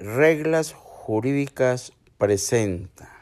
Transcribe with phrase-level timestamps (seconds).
[0.00, 3.14] Reglas Jurídicas presenta.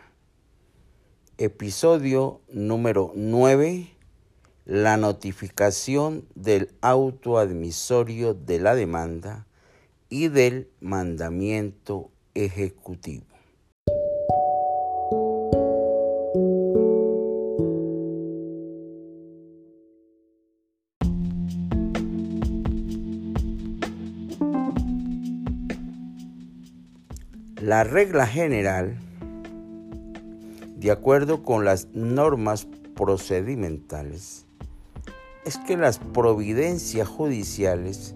[1.36, 3.88] Episodio número 9.
[4.64, 9.49] La notificación del auto admisorio de la demanda
[10.09, 13.26] y del mandamiento ejecutivo.
[27.69, 28.97] La regla general,
[30.79, 34.47] de acuerdo con las normas procedimentales,
[35.45, 38.15] es que las providencias judiciales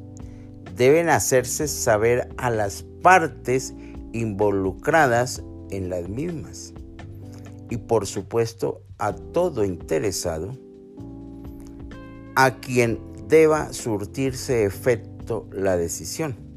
[0.74, 3.74] deben hacerse saber a las partes
[4.14, 6.72] involucradas en las mismas
[7.68, 10.56] y por supuesto a todo interesado
[12.36, 16.51] a quien deba surtirse efecto la decisión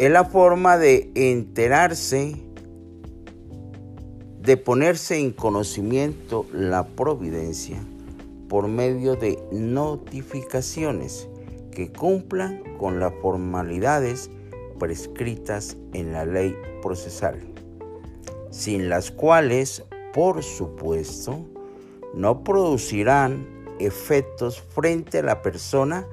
[0.00, 2.34] es la forma de enterarse,
[4.40, 7.76] de ponerse en conocimiento la providencia
[8.48, 11.28] por medio de notificaciones
[11.70, 14.30] que cumplan con las formalidades
[14.78, 17.38] prescritas en la ley procesal,
[18.50, 21.44] sin las cuales, por supuesto,
[22.14, 23.46] no producirán
[23.78, 26.06] efectos frente a la persona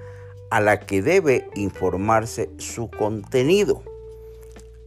[0.49, 3.83] a la que debe informarse su contenido.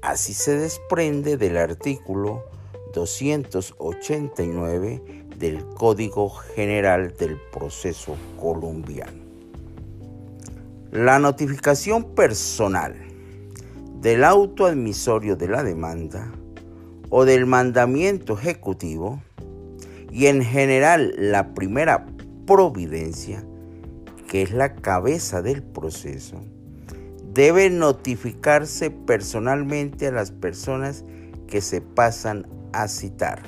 [0.03, 2.45] Así se desprende del artículo
[2.95, 5.03] 289
[5.37, 9.21] del Código General del Proceso Colombiano.
[10.93, 12.95] La notificación personal
[14.01, 16.33] del auto admisorio de la demanda
[17.11, 19.23] o del mandamiento ejecutivo
[20.11, 22.07] y en general la primera
[22.47, 23.45] providencia
[24.31, 26.37] que es la cabeza del proceso,
[27.35, 31.05] debe notificarse personalmente a las personas
[31.49, 33.43] que se pasan a citar.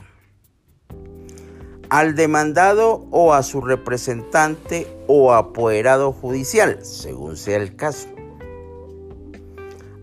[1.88, 8.08] Al demandado o a su representante o apoderado judicial, según sea el caso.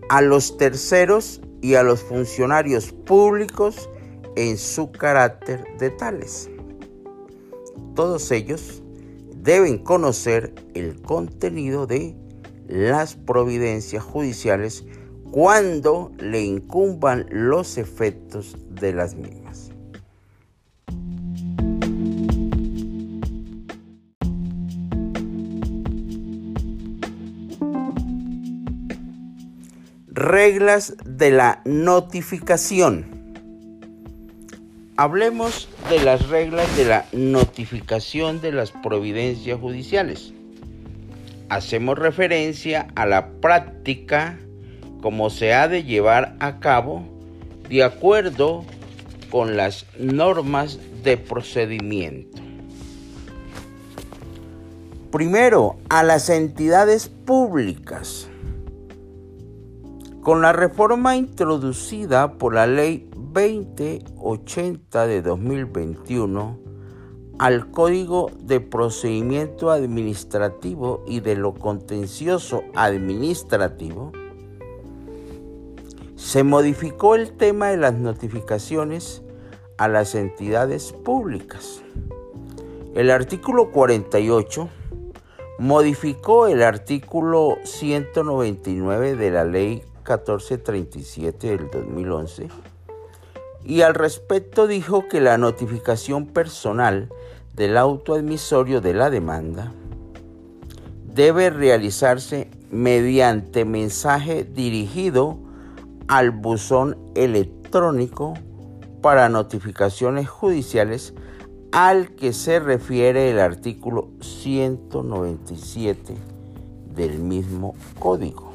[0.08, 3.90] A los terceros y a los funcionarios públicos
[4.34, 6.48] en su carácter de tales.
[7.94, 8.82] Todos ellos
[9.42, 12.14] deben conocer el contenido de
[12.68, 14.84] las providencias judiciales
[15.30, 19.70] cuando le incumban los efectos de las mismas.
[30.08, 33.20] Reglas de la notificación.
[34.96, 40.32] Hablemos de las reglas de la notificación de las providencias judiciales.
[41.48, 44.38] Hacemos referencia a la práctica
[45.02, 47.02] como se ha de llevar a cabo
[47.68, 48.64] de acuerdo
[49.32, 52.40] con las normas de procedimiento.
[55.10, 58.28] Primero, a las entidades públicas.
[60.22, 66.58] Con la reforma introducida por la ley 2080 de 2021
[67.38, 74.10] al Código de Procedimiento Administrativo y de lo Contencioso Administrativo,
[76.16, 79.22] se modificó el tema de las notificaciones
[79.78, 81.82] a las entidades públicas.
[82.94, 84.68] El artículo 48
[85.60, 92.69] modificó el artículo 199 de la Ley 1437 del 2011
[93.64, 97.08] y al respecto dijo que la notificación personal
[97.54, 99.72] del auto admisorio de la demanda
[101.14, 105.38] debe realizarse mediante mensaje dirigido
[106.08, 108.34] al buzón electrónico
[109.02, 111.14] para notificaciones judiciales
[111.72, 116.14] al que se refiere el artículo 197
[116.94, 118.49] del mismo código.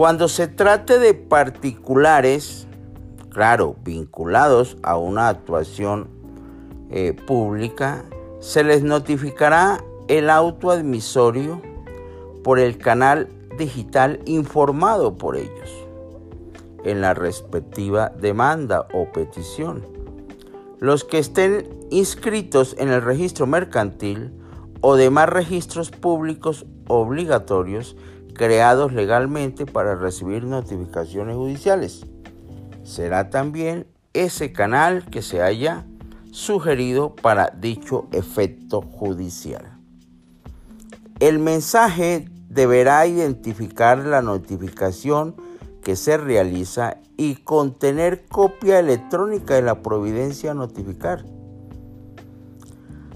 [0.00, 2.66] Cuando se trate de particulares,
[3.28, 6.08] claro, vinculados a una actuación
[6.88, 8.06] eh, pública,
[8.40, 11.60] se les notificará el auto admisorio
[12.42, 15.70] por el canal digital informado por ellos
[16.82, 19.84] en la respectiva demanda o petición.
[20.78, 24.32] Los que estén inscritos en el registro mercantil
[24.80, 27.98] o demás registros públicos obligatorios
[28.34, 32.06] creados legalmente para recibir notificaciones judiciales.
[32.84, 35.86] Será también ese canal que se haya
[36.32, 39.78] sugerido para dicho efecto judicial.
[41.18, 45.36] El mensaje deberá identificar la notificación
[45.82, 51.24] que se realiza y contener copia electrónica de la providencia a notificar.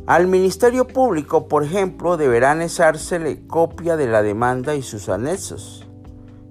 [0.07, 5.87] Al Ministerio Público, por ejemplo, deberá anesársele copia de la demanda y sus anexos.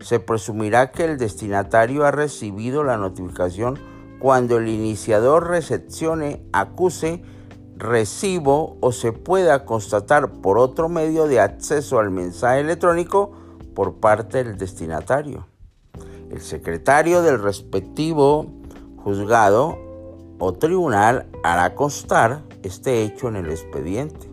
[0.02, 3.78] Se presumirá que el destinatario ha recibido la notificación
[4.18, 7.22] cuando el iniciador recepcione, acuse,
[7.78, 13.34] recibo o se pueda constatar por otro medio de acceso al mensaje electrónico
[13.76, 15.46] por parte del destinatario.
[16.32, 18.48] El secretario del respectivo
[18.98, 19.78] juzgado
[20.40, 24.28] o tribunal hará constar este hecho en el expediente.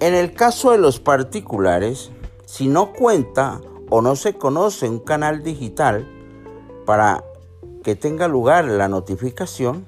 [0.00, 2.10] En el caso de los particulares,
[2.44, 3.60] si no cuenta
[3.90, 6.06] o no se conoce un canal digital
[6.84, 7.24] para
[7.82, 9.86] que tenga lugar la notificación,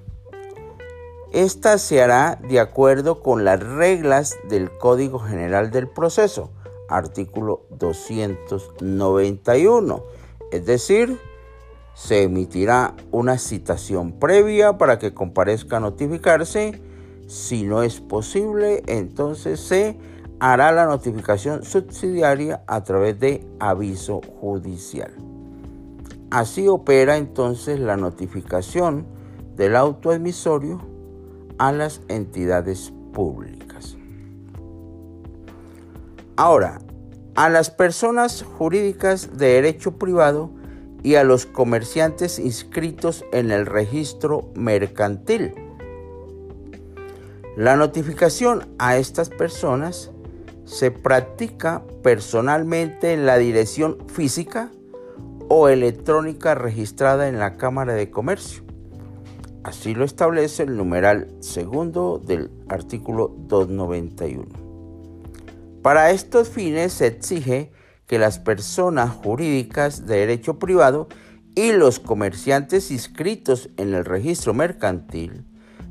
[1.33, 6.51] esta se hará de acuerdo con las reglas del Código General del Proceso,
[6.89, 10.03] artículo 291.
[10.51, 11.21] Es decir,
[11.99, 16.81] se emitirá una citación previa para que comparezca a notificarse.
[17.27, 19.99] Si no es posible, entonces se
[20.39, 25.11] hará la notificación subsidiaria a través de aviso judicial.
[26.31, 29.05] Así opera entonces la notificación
[29.57, 30.81] del autoadmisorio
[31.59, 33.97] a las entidades públicas.
[36.37, 36.79] Ahora,
[37.35, 40.58] a las personas jurídicas de derecho privado
[41.03, 45.55] y a los comerciantes inscritos en el registro mercantil.
[47.57, 50.11] La notificación a estas personas
[50.65, 54.71] se practica personalmente en la dirección física
[55.49, 58.63] o electrónica registrada en la Cámara de Comercio.
[59.65, 64.47] Así lo establece el numeral segundo del artículo 291.
[65.83, 67.73] Para estos fines se exige
[68.09, 71.07] que las personas jurídicas de derecho privado
[71.55, 75.45] y los comerciantes inscritos en el registro mercantil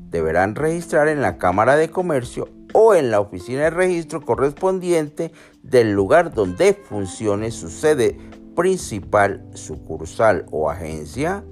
[0.09, 5.31] deberán registrar en la Cámara de Comercio o en la oficina de registro correspondiente
[5.61, 8.17] del lugar donde funcione su sede
[8.55, 11.43] principal, sucursal o agencia,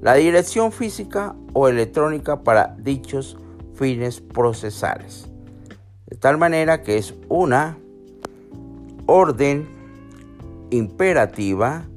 [0.00, 3.36] la dirección física o electrónica para dichos
[3.74, 5.28] fines procesales.
[6.06, 7.78] De tal manera que es una
[9.06, 9.77] orden
[10.70, 11.88] imperativa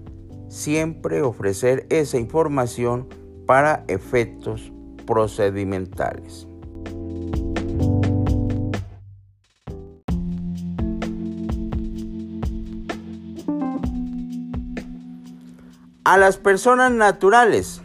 [0.50, 3.08] siempre ofrecer esa información
[3.46, 4.72] para efectos
[5.06, 6.48] procedimentales.
[16.04, 17.82] A las personas naturales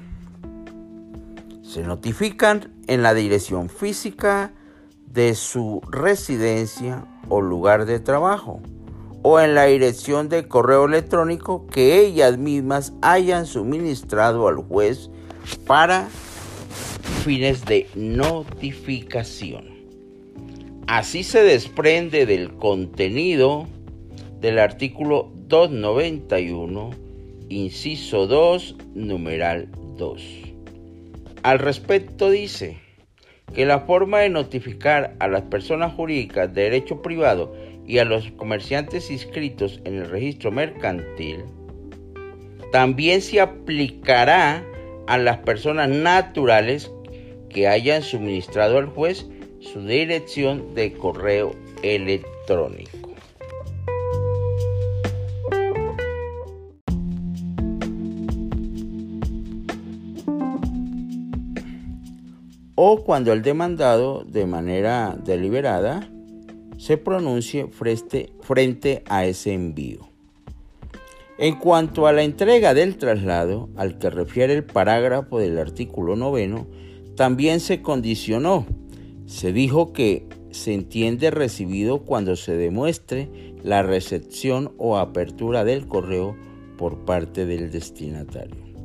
[1.63, 4.53] se notifican en la dirección física
[5.07, 8.61] de su residencia o lugar de trabajo
[9.29, 15.11] o en la dirección de correo electrónico que ellas mismas hayan suministrado al juez
[15.67, 16.09] para
[17.25, 19.65] fines de notificación.
[20.87, 23.67] Así se desprende del contenido
[24.41, 26.91] del artículo 291,
[27.49, 30.23] inciso 2, numeral 2.
[31.43, 32.77] Al respecto dice
[33.53, 37.53] que la forma de notificar a las personas jurídicas de derecho privado
[37.87, 41.45] y a los comerciantes inscritos en el registro mercantil,
[42.73, 44.65] también se aplicará
[45.07, 46.91] a las personas naturales
[47.49, 49.27] que hayan suministrado al juez
[49.61, 53.07] su dirección de correo electrónico.
[62.75, 66.11] O cuando el demandado de manera deliberada
[66.87, 70.09] se pronuncie frente, a ese envío.
[71.37, 76.69] En cuanto a la entrega del traslado, al que refiere el parágrafo del artículo noveno,
[77.17, 78.67] también se condicionó.
[79.27, 83.31] Se dijo que se entiende recibido cuando se demuestre
[83.65, 86.37] la recepción o apertura del correo
[86.79, 88.76] por parte del destinatario.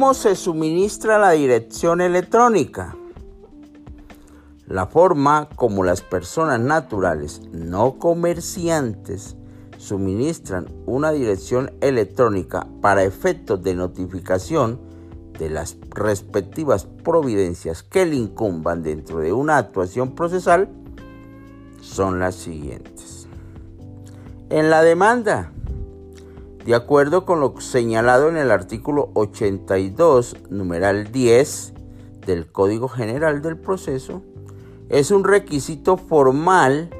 [0.00, 2.96] ¿Cómo se suministra la dirección electrónica?
[4.66, 9.36] La forma como las personas naturales no comerciantes
[9.76, 14.80] suministran una dirección electrónica para efectos de notificación
[15.38, 20.70] de las respectivas providencias que le incumban dentro de una actuación procesal
[21.82, 23.28] son las siguientes.
[24.48, 25.52] En la demanda,
[26.70, 31.72] De acuerdo con lo señalado en el artículo 82, numeral 10
[32.24, 34.22] del Código General del Proceso,
[34.88, 36.90] es un requisito formal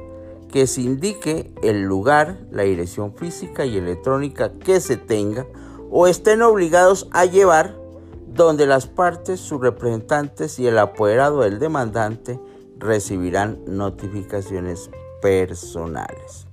[0.51, 5.47] que se indique el lugar, la dirección física y electrónica que se tenga
[5.89, 7.77] o estén obligados a llevar
[8.27, 12.41] donde las partes, sus representantes y el apoderado del demandante
[12.77, 14.89] recibirán notificaciones
[15.21, 16.50] personales.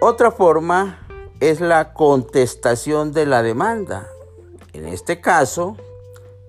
[0.00, 0.98] Otra forma
[1.40, 4.06] es la contestación de la demanda.
[4.74, 5.76] En este caso,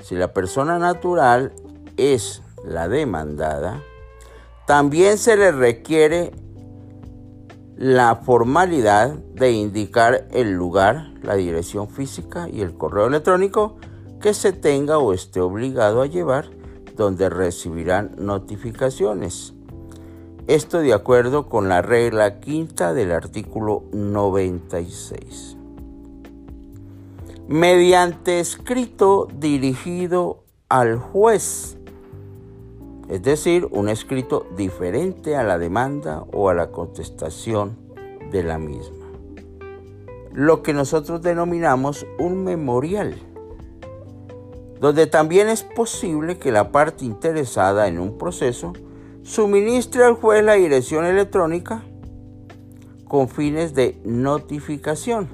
[0.04, 1.54] si la persona natural
[1.96, 3.82] es la demandada,
[4.66, 6.34] también se le requiere
[7.78, 13.78] la formalidad de indicar el lugar, la dirección física y el correo electrónico
[14.20, 16.50] que se tenga o esté obligado a llevar
[16.98, 19.54] donde recibirán notificaciones.
[20.48, 25.58] Esto de acuerdo con la regla quinta del artículo 96.
[27.50, 31.78] Mediante escrito dirigido al juez,
[33.10, 37.78] es decir, un escrito diferente a la demanda o a la contestación
[38.32, 39.06] de la misma.
[40.32, 43.16] Lo que nosotros denominamos un memorial
[44.80, 48.72] donde también es posible que la parte interesada en un proceso
[49.28, 51.84] suministre al juez la dirección electrónica
[53.06, 55.28] con fines de notificación.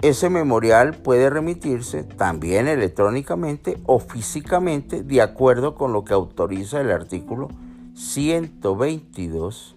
[0.00, 6.90] Ese memorial puede remitirse también electrónicamente o físicamente de acuerdo con lo que autoriza el
[6.92, 7.48] artículo
[7.94, 9.76] 122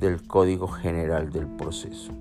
[0.00, 2.12] del Código General del Proceso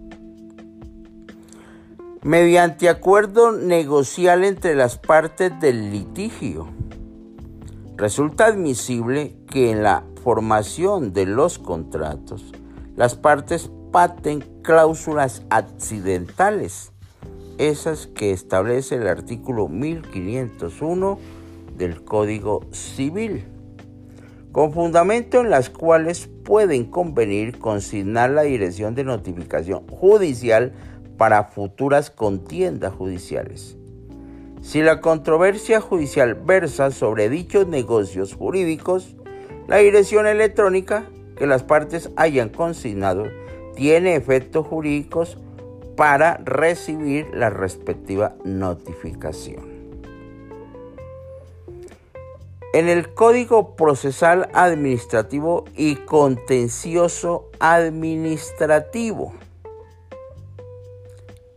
[2.23, 6.67] mediante acuerdo negocial entre las partes del litigio.
[8.01, 12.51] Resulta admisible que en la formación de los contratos
[12.95, 16.93] las partes paten cláusulas accidentales,
[17.59, 21.19] esas que establece el artículo 1501
[21.77, 23.45] del Código Civil,
[24.51, 30.73] con fundamento en las cuales pueden convenir consignar la dirección de notificación judicial
[31.19, 33.77] para futuras contiendas judiciales.
[34.61, 39.15] Si la controversia judicial versa sobre dichos negocios jurídicos,
[39.67, 43.25] la dirección electrónica que las partes hayan consignado
[43.75, 45.37] tiene efectos jurídicos
[45.97, 49.71] para recibir la respectiva notificación.
[52.73, 59.33] En el Código Procesal Administrativo y Contencioso Administrativo,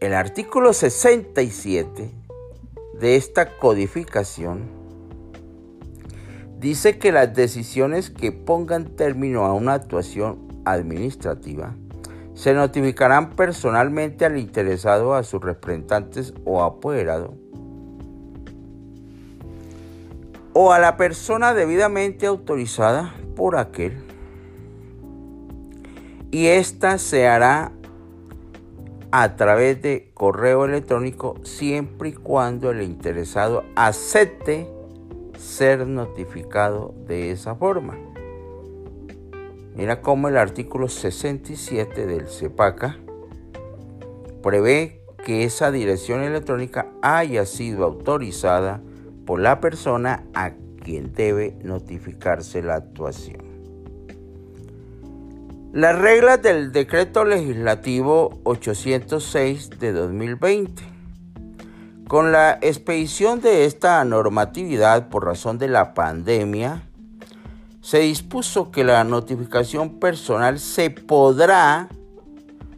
[0.00, 2.23] el artículo 67
[3.00, 4.62] de esta codificación
[6.60, 11.74] dice que las decisiones que pongan término a una actuación administrativa
[12.34, 17.34] se notificarán personalmente al interesado, a sus representantes o apoderado,
[20.52, 24.04] o a la persona debidamente autorizada por aquel,
[26.30, 27.72] y ésta se hará
[29.16, 34.68] a través de correo electrónico siempre y cuando el interesado acepte
[35.38, 37.96] ser notificado de esa forma.
[39.76, 42.98] Mira cómo el artículo 67 del CEPACA
[44.42, 48.82] prevé que esa dirección electrónica haya sido autorizada
[49.26, 53.43] por la persona a quien debe notificarse la actuación.
[55.74, 60.84] Las reglas del decreto legislativo 806 de 2020.
[62.06, 66.82] Con la expedición de esta normatividad por razón de la pandemia,
[67.80, 71.88] se dispuso que la notificación personal se podrá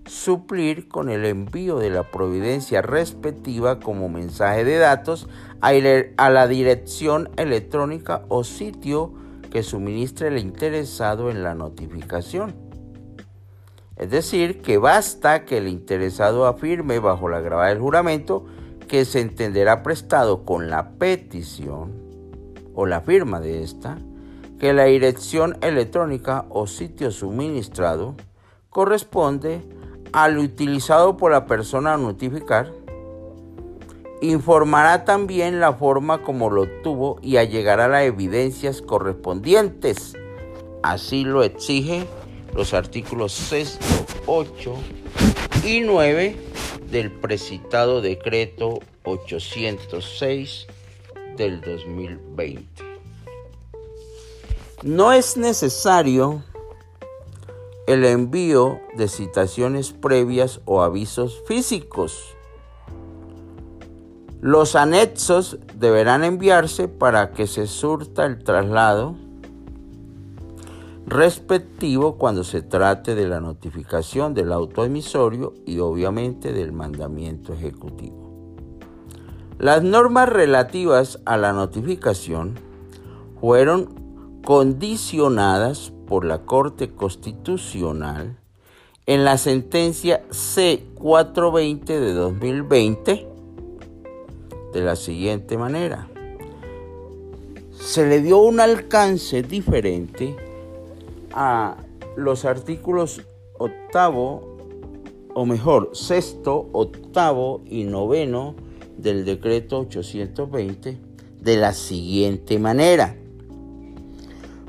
[0.07, 5.29] suplir con el envío de la providencia respectiva como mensaje de datos
[5.61, 9.13] a la dirección electrónica o sitio
[9.51, 12.66] que suministre el interesado en la notificación.
[13.97, 18.45] Es decir, que basta que el interesado afirme bajo la grabada del juramento
[18.89, 21.93] que se entenderá prestado con la petición
[22.75, 23.99] o la firma de esta,
[24.61, 28.15] que la dirección electrónica o sitio suministrado
[28.69, 29.63] corresponde
[30.13, 32.73] al utilizado por la persona a notificar,
[34.21, 40.17] informará también la forma como lo obtuvo y allegará las evidencias correspondientes.
[40.83, 42.07] Así lo exige
[42.57, 43.79] los artículos 6,
[44.25, 44.75] 8
[45.63, 46.35] y 9
[46.91, 50.67] del precitado decreto 806
[51.37, 52.83] del 2020.
[54.83, 56.43] No es necesario
[57.87, 62.25] el envío de citaciones previas o avisos físicos.
[64.41, 69.26] Los anexos deberán enviarse para que se surta el traslado
[71.17, 78.27] respectivo cuando se trate de la notificación del autoemisorio y obviamente del mandamiento ejecutivo.
[79.59, 82.55] Las normas relativas a la notificación
[83.41, 88.39] fueron condicionadas por la Corte Constitucional
[89.07, 93.29] en la sentencia C420 de 2020
[94.75, 96.09] de la siguiente manera.
[97.73, 100.37] Se le dio un alcance diferente
[101.37, 101.77] a
[102.17, 103.21] los artículos
[103.59, 104.57] octavo,
[105.35, 108.57] o mejor, sexto, octavo y noveno
[108.97, 110.99] del decreto 820
[111.43, 113.15] de la siguiente manera.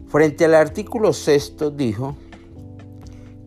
[0.10, 2.18] Frente al artículo sexto dijo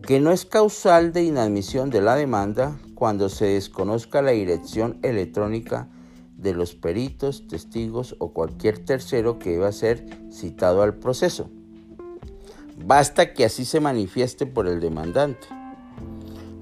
[0.01, 5.89] que no es causal de inadmisión de la demanda cuando se desconozca la dirección electrónica
[6.37, 11.51] de los peritos, testigos o cualquier tercero que iba a ser citado al proceso.
[12.85, 15.47] Basta que así se manifieste por el demandante.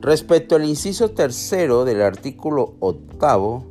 [0.01, 3.65] Respecto al inciso tercero del artículo octavo,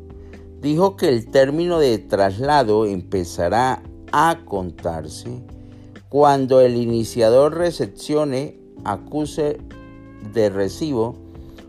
[0.60, 5.42] dijo que el término de traslado empezará a contarse
[6.08, 9.58] cuando el iniciador recepcione, acuse
[10.32, 11.16] de recibo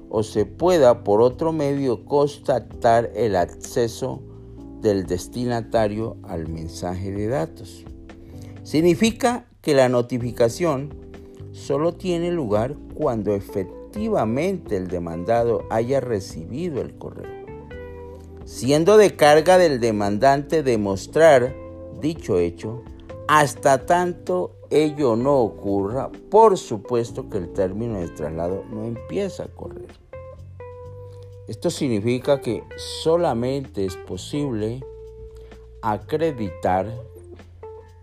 [0.09, 4.21] o se pueda por otro medio constatar el acceso
[4.81, 7.83] del destinatario al mensaje de datos.
[8.63, 10.93] Significa que la notificación
[11.51, 17.45] solo tiene lugar cuando efectivamente el demandado haya recibido el correo,
[18.45, 21.55] siendo de carga del demandante demostrar
[21.99, 22.83] dicho hecho
[23.27, 29.47] hasta tanto ello no ocurra, por supuesto que el término de traslado no empieza a
[29.47, 29.87] correr.
[31.47, 34.83] Esto significa que solamente es posible
[35.81, 36.87] acreditar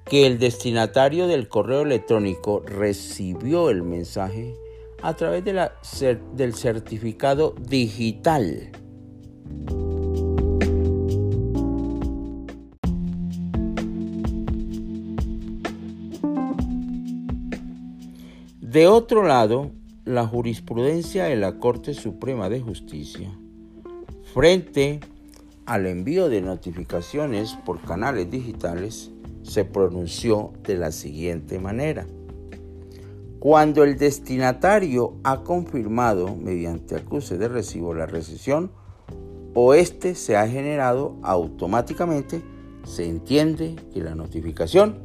[0.06, 4.54] que el destinatario del correo electrónico recibió el mensaje
[5.02, 8.70] a través del certificado digital.
[18.60, 19.72] De otro lado,
[20.04, 23.36] la jurisprudencia de la Corte Suprema de Justicia,
[24.34, 25.00] frente
[25.64, 29.10] al envío de notificaciones por canales digitales,
[29.46, 32.06] se pronunció de la siguiente manera.
[33.38, 38.72] Cuando el destinatario ha confirmado mediante acuse de recibo la recesión
[39.54, 42.42] o éste se ha generado automáticamente,
[42.84, 44.98] se entiende que la notificación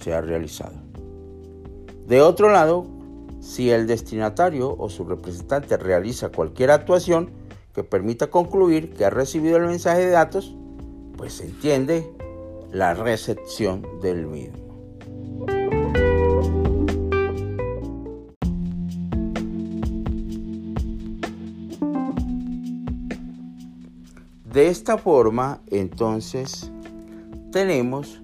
[0.00, 0.76] se ha realizado.
[2.06, 2.86] De otro lado,
[3.40, 7.30] si el destinatario o su representante realiza cualquier actuación
[7.74, 10.54] que permita concluir que ha recibido el mensaje de datos,
[11.16, 12.08] pues se entiende
[12.72, 14.62] la recepción del mismo.
[24.52, 26.70] De esta forma, entonces,
[27.52, 28.22] tenemos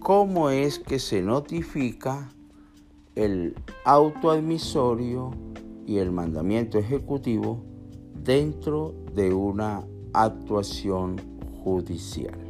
[0.00, 2.30] cómo es que se notifica
[3.14, 5.30] el autoadmisorio
[5.86, 7.62] y el mandamiento ejecutivo
[8.22, 11.20] dentro de una actuación
[11.62, 12.41] judicial.